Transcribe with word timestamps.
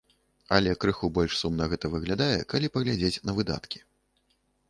Але 0.55 0.71
крыху 0.83 1.09
больш 1.17 1.33
сумна 1.41 1.67
гэта 1.73 1.91
выглядае, 1.95 2.39
калі 2.55 2.71
паглядзець 2.77 3.21
на 3.31 3.35
выдаткі. 3.41 3.79